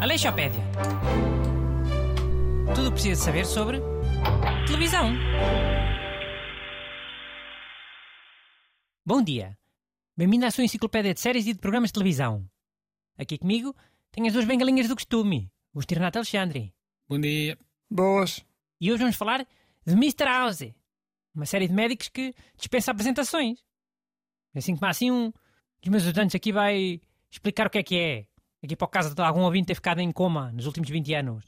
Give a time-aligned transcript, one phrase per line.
[0.00, 0.62] Aleixopédia.
[2.74, 3.80] Tudo o que precisa saber sobre
[4.66, 5.12] televisão.
[9.04, 9.58] Bom dia.
[10.16, 12.48] Bem-vindo à sua enciclopédia de séries e de programas de televisão.
[13.18, 13.74] Aqui comigo
[14.10, 15.94] tenho as duas bengalinhas do costume, o Sr.
[15.94, 16.72] Renato Alexandre.
[17.08, 17.58] Bom dia.
[17.90, 18.44] Boas.
[18.80, 19.46] E hoje vamos falar
[19.86, 20.24] de Mr.
[20.24, 20.62] House,
[21.36, 23.58] uma série de médicos que dispensa apresentações.
[24.54, 25.30] Assim como assim um
[25.82, 28.26] dos meus estudantes aqui vai explicar o que é que é.
[28.64, 31.44] Aqui para o caso de algum ouvinte ter ficado em coma nos últimos 20 anos.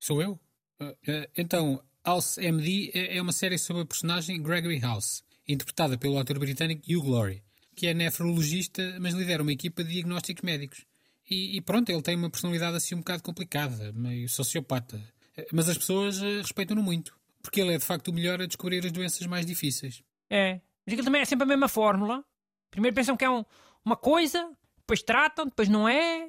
[0.00, 0.40] Sou eu?
[0.80, 5.98] Uh, uh, então, House MD é é uma série sobre a personagem Gregory House, interpretada
[5.98, 7.42] pelo ator britânico Hugh Laurie,
[7.74, 10.86] que é nefrologista, mas lidera uma equipa de diagnósticos médicos.
[11.28, 14.96] E, e pronto, ele tem uma personalidade assim um bocado complicada, meio sociopata.
[15.36, 18.84] Uh, Mas as pessoas respeitam-no muito, porque ele é de facto o melhor a descobrir
[18.84, 20.02] as doenças mais difíceis.
[20.30, 22.24] É, mas aquilo também é sempre a mesma fórmula.
[22.70, 23.44] Primeiro pensam que é um-
[23.84, 26.28] uma coisa, depois tratam, depois não é.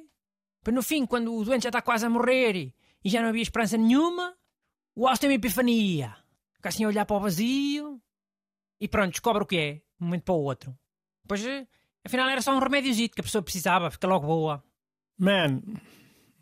[0.60, 3.28] Depois no fim, quando o doente já está quase a morrer e, e já não
[3.28, 4.34] havia esperança nenhuma,
[4.94, 6.16] o House tem uma epifania.
[6.54, 8.00] Fica assim a olhar para o vazio
[8.80, 10.76] e pronto, descobre o que é, de um momento para o outro.
[11.22, 11.66] Depois, eh,
[12.04, 14.62] afinal, era só um remédiozito que a pessoa precisava, fica logo boa.
[15.18, 15.62] Man,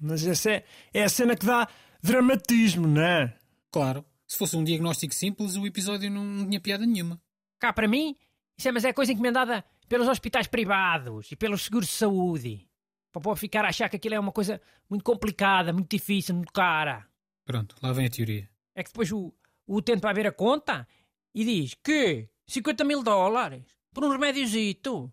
[0.00, 0.64] mas essa é,
[0.94, 1.68] é a cena que dá
[2.02, 3.36] dramatismo, não é?
[3.70, 7.20] Claro, se fosse um diagnóstico simples, o episódio não, não tinha piada nenhuma.
[7.58, 8.16] Cá para mim,
[8.56, 12.68] isso é, mas é coisa encomendada pelos hospitais privados e pelos seguros de saúde.
[13.12, 16.34] Para o povo ficar a achar que aquilo é uma coisa muito complicada, muito difícil,
[16.34, 17.06] muito cara.
[17.44, 18.48] Pronto, lá vem a teoria.
[18.74, 19.34] É que depois o,
[19.66, 20.88] o utente vai ver a conta
[21.34, 25.12] e diz que 50 mil dólares por um remédiozito.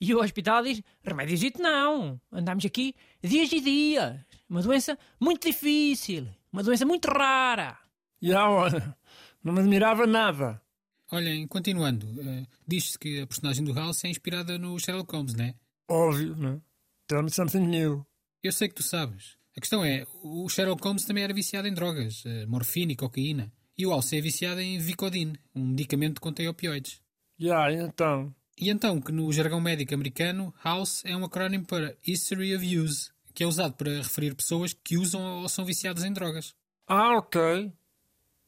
[0.00, 2.20] E o hospital diz, remédiozito não.
[2.30, 4.20] Andamos aqui dias e dias.
[4.48, 6.28] Uma doença muito difícil.
[6.52, 7.81] Uma doença muito rara.
[8.22, 8.96] E ah, olha,
[9.42, 10.62] não me admirava nada.
[11.10, 15.44] Olhem, continuando, uh, diz-se que a personagem do House é inspirada no Sherlock Holmes, não
[15.44, 15.54] é?
[15.90, 16.60] Óbvio, não é?
[17.08, 18.06] Tell me something new.
[18.42, 19.36] Eu sei que tu sabes.
[19.56, 23.52] A questão é, o Sherlock Holmes também era viciado em drogas, eh, morfina e cocaína.
[23.76, 27.02] E o House é viciado em Vicodin, um medicamento contém opioides.
[27.38, 28.34] E ah, então?
[28.56, 33.10] E então que no jargão médico americano, House é um acrónimo para History of Use,
[33.34, 36.54] que é usado para referir pessoas que usam ou são viciadas em drogas.
[36.86, 37.72] Ah, ok.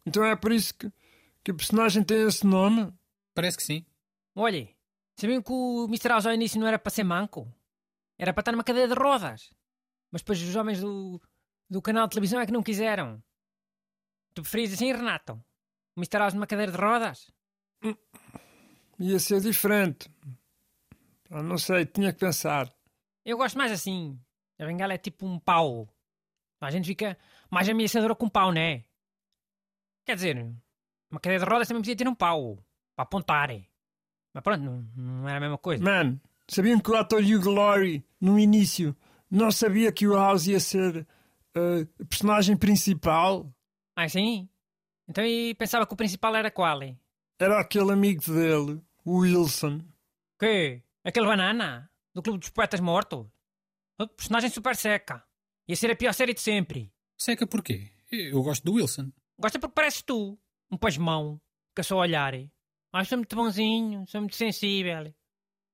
[0.06, 0.90] Então é por isso que,
[1.42, 2.92] que a personagem tem esse nome?
[3.34, 3.84] Parece que sim.
[4.34, 4.68] Olha,
[5.18, 6.08] sabiam que o Mr.
[6.08, 7.52] House ao início não era para ser manco?
[8.18, 9.52] Era para estar numa cadeira de rodas.
[10.10, 11.20] Mas depois os homens do,
[11.68, 13.22] do canal de televisão é que não quiseram.
[14.34, 15.32] Tu preferias assim, Renato?
[15.96, 16.18] O Mr.
[16.18, 17.30] House numa cadeira de rodas?
[18.98, 20.10] Ia ser diferente.
[21.30, 22.72] Ah, não sei, tinha que pensar.
[23.24, 24.20] Eu gosto mais assim.
[24.58, 25.88] A bengala é tipo um pau.
[26.60, 27.18] A gente fica
[27.50, 28.84] mais ameaçadora com um pau, não é?
[30.04, 30.36] Quer dizer,
[31.10, 32.58] uma cadeira de rodas também podia ter um pau.
[32.96, 33.50] Para apontar.
[34.32, 35.82] Mas pronto, não, não era a mesma coisa.
[35.82, 38.96] Man, sabiam que o ator Hugh Laurie, no início,
[39.30, 41.06] não sabia que o House ia ser
[41.54, 43.52] a personagem principal?
[43.96, 44.48] Ah, sim?
[45.08, 46.82] Então e pensava que o principal era qual?
[46.82, 46.98] hein?
[47.38, 49.80] Era aquele amigo dele, o Wilson.
[50.38, 50.82] Que?
[51.04, 51.90] Aquele banana?
[52.14, 53.26] Do Clube dos Poetas Mortos?
[53.98, 55.24] O personagem super seca.
[55.68, 56.92] Ia ser a pior série de sempre.
[57.18, 57.90] Seca porquê?
[58.10, 59.10] Eu gosto do Wilson.
[59.38, 60.38] Gosta porque pareces tu.
[60.70, 61.40] Um pasmão.
[61.74, 62.34] Que é só olhar.
[62.92, 65.12] Ah, sou muito bonzinho, sou muito sensível.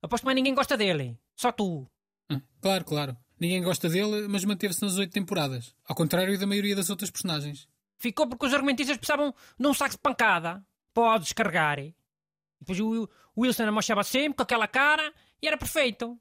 [0.03, 1.19] Aposto que mais ninguém gosta dele.
[1.37, 1.87] Só tu.
[2.31, 3.17] Ah, claro, claro.
[3.39, 5.75] Ninguém gosta dele, mas manteve-se nas oito temporadas.
[5.87, 7.69] Ao contrário da maioria das outras personagens.
[7.99, 10.65] Ficou porque os argumentistas precisavam de um saco de pancada.
[10.95, 11.79] Pode descarregar.
[11.79, 11.95] E
[12.59, 16.19] depois o, o Wilson amochava sempre com aquela cara e era perfeito.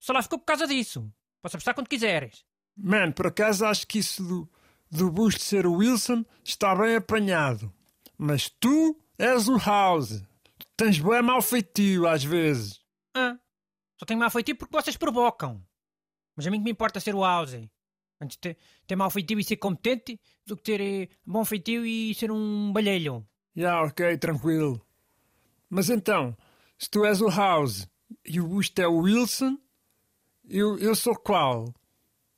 [0.00, 1.12] Só lá ficou por causa disso.
[1.40, 2.44] Podes apostar quando quiseres.
[2.76, 4.50] Man, por acaso acho que isso do,
[4.90, 7.72] do busto ser o Wilson está bem apanhado.
[8.16, 10.22] Mas tu és o House.
[10.76, 12.80] Tens bué mal feitio às vezes.
[13.14, 13.36] Ah,
[13.98, 15.64] só tenho mau feitio porque vocês provocam.
[16.36, 17.56] Mas a mim que me importa ser o House.
[18.20, 18.56] Antes ter,
[18.86, 22.72] ter mau feitio e ser competente do que ter eh, bom feitio e ser um
[22.72, 23.26] balhelho.
[23.54, 24.84] Já, ok, tranquilo.
[25.68, 26.36] Mas então,
[26.78, 27.88] se tu és o House
[28.24, 29.58] e o busto é o Wilson,
[30.48, 31.72] eu, eu sou qual?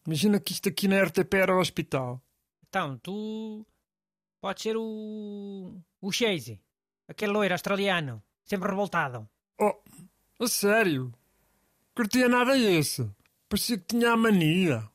[0.06, 2.23] Imagina que isto aqui na RTP era o hospital.
[2.76, 3.67] Então, tu
[4.38, 5.81] podes ser o.
[5.99, 6.61] o Chase.
[7.08, 8.23] Aquele loiro australiano.
[8.44, 9.26] Sempre revoltado.
[9.58, 9.81] Oh,
[10.38, 11.11] a sério?
[11.94, 13.11] Curtia nada esse.
[13.49, 14.87] Parecia que tinha a mania.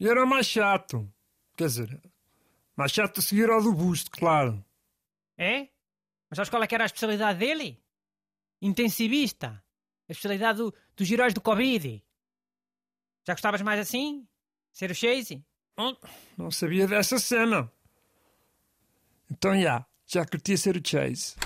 [0.00, 1.06] E era mais chato.
[1.54, 2.00] Quer dizer,
[2.74, 4.64] mais chato a seguir ao do busto, claro.
[5.36, 5.68] É?
[6.30, 7.78] Mas sabes qual é que era a especialidade dele?
[8.62, 9.62] Intensivista.
[10.08, 12.02] A especialidade do, dos heróis do Covid.
[13.26, 14.26] Já gostavas mais assim?
[14.72, 15.44] Ser o Chase?
[16.36, 17.70] Não sabia dessa cena.
[19.30, 21.36] Então, já, já já curtia ser o Chase.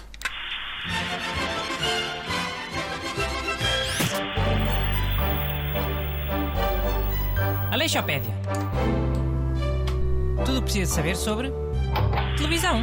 [7.70, 8.32] Aleixopédia.
[10.46, 11.52] Tudo o que precisa saber sobre
[12.38, 12.82] televisão.